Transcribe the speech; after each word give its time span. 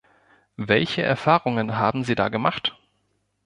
Welche 0.57 1.03
Erfahrungen 1.03 1.77
haben 1.77 2.03
Sie 2.03 2.15
da 2.15 2.29
gemacht? 2.29 2.75